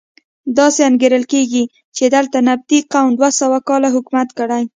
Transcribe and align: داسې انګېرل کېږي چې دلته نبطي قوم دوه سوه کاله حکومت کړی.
داسې 0.57 0.81
انګېرل 0.89 1.23
کېږي 1.33 1.63
چې 1.95 2.03
دلته 2.15 2.37
نبطي 2.47 2.79
قوم 2.93 3.09
دوه 3.17 3.29
سوه 3.39 3.57
کاله 3.67 3.89
حکومت 3.95 4.29
کړی. 4.37 4.63